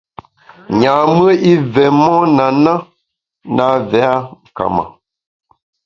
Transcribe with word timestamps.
Nyam-ùe 0.79 1.31
i 1.51 1.53
vé 1.73 1.83
mon 2.01 2.37
a 2.45 2.47
na, 2.63 2.73
na 3.55 3.65
vé 3.91 3.99
a 4.15 4.15
nka 4.49 4.65
ma. 4.75 4.85